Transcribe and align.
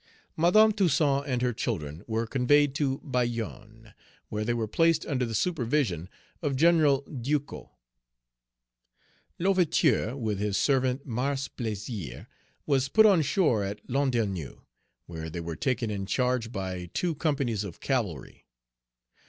Madame 0.35 0.71
Toussaint 0.71 1.23
and 1.27 1.43
her 1.43 1.53
children 1.53 2.03
were 2.07 2.25
conveyed 2.25 2.73
to 2.73 2.97
Bayonne, 3.01 3.93
where 4.29 4.43
they 4.43 4.53
were 4.55 4.67
placed 4.67 5.05
under 5.05 5.27
the 5.27 5.35
supervision 5.35 6.09
of 6.41 6.55
General 6.55 7.03
Ducos. 7.03 7.69
L'Ouverture, 9.37 10.17
with 10.17 10.39
his 10.39 10.57
servant, 10.57 11.05
Mars 11.05 11.49
Plaisir, 11.49 12.25
was 12.65 12.89
put 12.89 13.05
on 13.05 13.21
shore 13.21 13.63
at 13.63 13.87
Landerneau, 13.87 14.61
where 15.05 15.29
they 15.29 15.39
were 15.41 15.55
taken 15.55 15.91
in 15.91 16.07
charge 16.07 16.51
by 16.51 16.89
two 16.95 17.13
companies 17.13 17.63
of 17.63 17.79
cavalry. 17.79 18.47